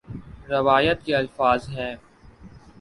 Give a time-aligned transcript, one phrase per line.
[0.49, 1.95] روایت کے الفاظ ہیں